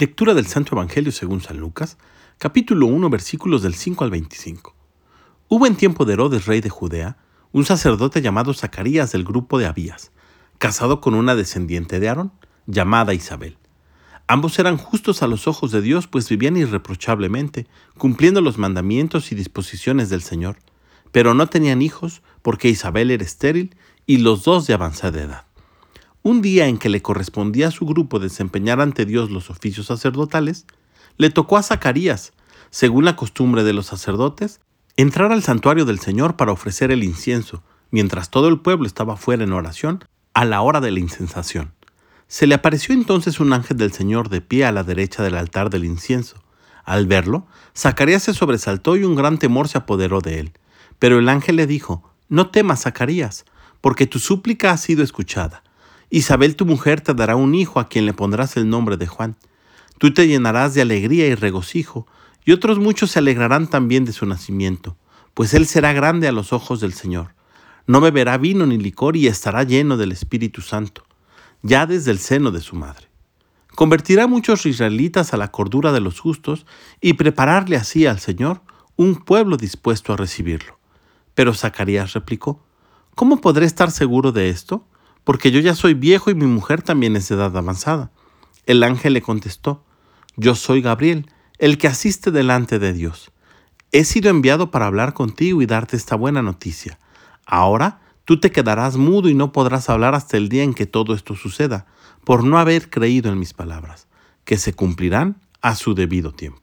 [0.00, 1.98] Lectura del Santo Evangelio según San Lucas,
[2.38, 4.74] capítulo 1, versículos del 5 al 25.
[5.48, 7.18] Hubo en tiempo de Herodes, rey de Judea,
[7.52, 10.10] un sacerdote llamado Zacarías del grupo de Abías,
[10.56, 12.32] casado con una descendiente de Aarón,
[12.64, 13.58] llamada Isabel.
[14.26, 17.66] Ambos eran justos a los ojos de Dios, pues vivían irreprochablemente,
[17.98, 20.56] cumpliendo los mandamientos y disposiciones del Señor,
[21.12, 23.76] pero no tenían hijos, porque Isabel era estéril
[24.06, 25.49] y los dos de avanzada edad.
[26.22, 30.66] Un día en que le correspondía a su grupo desempeñar ante Dios los oficios sacerdotales,
[31.16, 32.34] le tocó a Zacarías,
[32.68, 34.60] según la costumbre de los sacerdotes,
[34.98, 39.44] entrar al santuario del Señor para ofrecer el incienso, mientras todo el pueblo estaba fuera
[39.44, 40.04] en oración,
[40.34, 41.72] a la hora de la incensación.
[42.28, 45.70] Se le apareció entonces un ángel del Señor de pie a la derecha del altar
[45.70, 46.44] del incienso.
[46.84, 50.52] Al verlo, Zacarías se sobresaltó y un gran temor se apoderó de él.
[50.98, 53.46] Pero el ángel le dijo, No temas, Zacarías,
[53.80, 55.62] porque tu súplica ha sido escuchada
[56.10, 59.36] Isabel tu mujer te dará un hijo a quien le pondrás el nombre de Juan.
[59.98, 62.06] Tú te llenarás de alegría y regocijo,
[62.44, 64.96] y otros muchos se alegrarán también de su nacimiento,
[65.34, 67.34] pues él será grande a los ojos del Señor.
[67.86, 71.04] No beberá vino ni licor y estará lleno del Espíritu Santo,
[71.62, 73.08] ya desde el seno de su madre.
[73.76, 76.66] Convertirá muchos israelitas a la cordura de los justos
[77.00, 78.62] y prepararle así al Señor
[78.96, 80.78] un pueblo dispuesto a recibirlo.
[81.34, 82.64] Pero Zacarías replicó,
[83.14, 84.86] ¿Cómo podré estar seguro de esto?
[85.24, 88.10] Porque yo ya soy viejo y mi mujer también es de edad avanzada.
[88.66, 89.84] El ángel le contestó,
[90.36, 93.30] yo soy Gabriel, el que asiste delante de Dios.
[93.92, 96.98] He sido enviado para hablar contigo y darte esta buena noticia.
[97.44, 101.14] Ahora tú te quedarás mudo y no podrás hablar hasta el día en que todo
[101.14, 101.86] esto suceda,
[102.24, 104.06] por no haber creído en mis palabras,
[104.44, 106.62] que se cumplirán a su debido tiempo.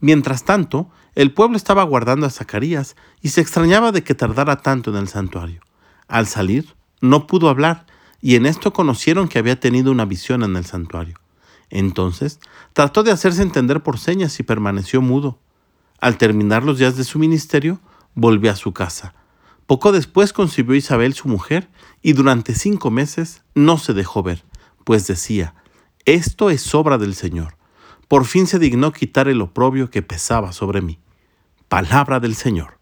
[0.00, 4.90] Mientras tanto, el pueblo estaba guardando a Zacarías y se extrañaba de que tardara tanto
[4.90, 5.60] en el santuario.
[6.06, 7.86] Al salir, no pudo hablar,
[8.20, 11.18] y en esto conocieron que había tenido una visión en el santuario.
[11.70, 12.40] Entonces
[12.72, 15.38] trató de hacerse entender por señas y permaneció mudo.
[16.00, 17.80] Al terminar los días de su ministerio,
[18.14, 19.14] volvió a su casa.
[19.66, 21.68] Poco después concibió Isabel su mujer,
[22.00, 24.44] y durante cinco meses no se dejó ver,
[24.84, 25.54] pues decía,
[26.06, 27.56] esto es obra del Señor.
[28.08, 30.98] Por fin se dignó quitar el oprobio que pesaba sobre mí.
[31.68, 32.77] Palabra del Señor.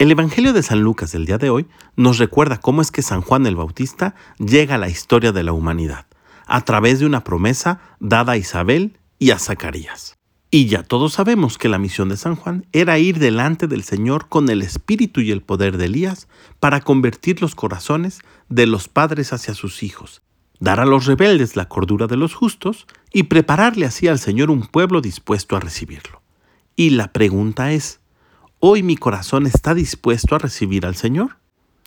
[0.00, 3.20] El Evangelio de San Lucas del día de hoy nos recuerda cómo es que San
[3.20, 6.06] Juan el Bautista llega a la historia de la humanidad,
[6.46, 10.16] a través de una promesa dada a Isabel y a Zacarías.
[10.50, 14.30] Y ya todos sabemos que la misión de San Juan era ir delante del Señor
[14.30, 16.28] con el espíritu y el poder de Elías
[16.60, 20.22] para convertir los corazones de los padres hacia sus hijos,
[20.60, 24.62] dar a los rebeldes la cordura de los justos y prepararle así al Señor un
[24.62, 26.22] pueblo dispuesto a recibirlo.
[26.74, 28.00] Y la pregunta es,
[28.62, 31.38] Hoy mi corazón está dispuesto a recibir al Señor.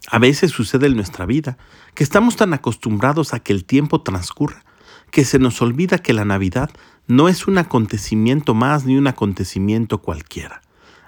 [0.09, 1.59] A veces sucede en nuestra vida
[1.94, 4.66] que estamos tan acostumbrados a que el tiempo transcurra
[5.11, 6.72] que se nos olvida que la Navidad
[7.06, 10.63] no es un acontecimiento más ni un acontecimiento cualquiera.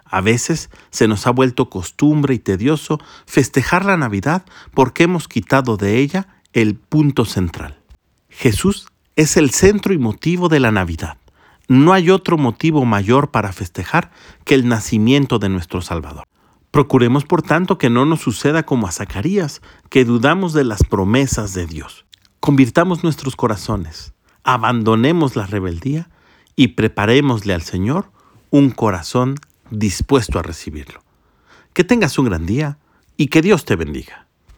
[0.05, 4.45] A veces se nos ha vuelto costumbre y tedioso festejar la Navidad
[4.75, 7.79] porque hemos quitado de ella el punto central.
[8.29, 11.17] Jesús es el centro y motivo de la Navidad.
[11.67, 14.11] No hay otro motivo mayor para festejar
[14.43, 16.25] que el nacimiento de nuestro Salvador.
[16.71, 21.53] Procuremos, por tanto, que no nos suceda como a Zacarías, que dudamos de las promesas
[21.53, 22.05] de Dios.
[22.39, 26.09] Convirtamos nuestros corazones, abandonemos la rebeldía
[26.55, 28.11] y preparémosle al Señor
[28.51, 29.35] un corazón
[29.71, 31.01] dispuesto a recibirlo.
[31.73, 32.77] Que tengas un gran día
[33.17, 34.24] y que Dios te bendiga.